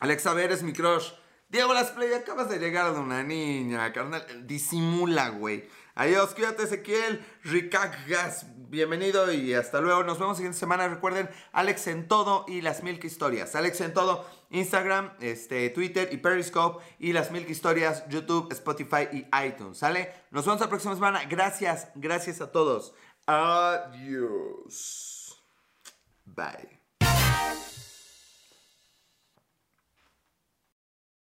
[0.00, 1.12] Alexa, ver, es mi crush.
[1.50, 4.24] Diego Las Play, acabas de llegar de una niña, carnal.
[4.46, 5.68] Disimula, güey.
[5.94, 7.22] Adiós, cuídate Ezequiel,
[8.06, 10.04] Gas, bienvenido y hasta luego.
[10.04, 10.88] Nos vemos siguiente semana.
[10.88, 13.54] Recuerden, Alex en todo y las Milk Historias.
[13.56, 19.26] Alex en todo, Instagram, este, Twitter y Periscope y las Milk Historias, YouTube, Spotify y
[19.44, 19.78] iTunes.
[19.78, 20.12] ¿Sale?
[20.30, 21.24] Nos vemos la próxima semana.
[21.28, 22.94] Gracias, gracias a todos.
[23.26, 25.42] Adiós.
[26.24, 26.80] Bye.